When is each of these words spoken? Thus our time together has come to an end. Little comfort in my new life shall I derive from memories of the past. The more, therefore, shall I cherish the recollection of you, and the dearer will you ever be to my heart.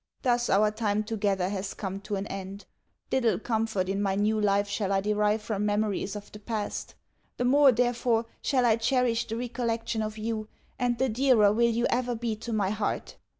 Thus 0.23 0.49
our 0.49 0.71
time 0.71 1.03
together 1.03 1.47
has 1.49 1.75
come 1.75 1.99
to 1.99 2.15
an 2.15 2.25
end. 2.25 2.65
Little 3.11 3.37
comfort 3.37 3.87
in 3.87 4.01
my 4.01 4.15
new 4.15 4.41
life 4.41 4.67
shall 4.67 4.91
I 4.91 4.99
derive 4.99 5.43
from 5.43 5.63
memories 5.63 6.15
of 6.15 6.31
the 6.31 6.39
past. 6.39 6.95
The 7.37 7.45
more, 7.45 7.71
therefore, 7.71 8.25
shall 8.41 8.65
I 8.65 8.77
cherish 8.77 9.27
the 9.27 9.37
recollection 9.37 10.01
of 10.01 10.17
you, 10.17 10.47
and 10.79 10.97
the 10.97 11.07
dearer 11.07 11.53
will 11.53 11.69
you 11.69 11.85
ever 11.91 12.15
be 12.15 12.35
to 12.37 12.51
my 12.51 12.71
heart. 12.71 13.17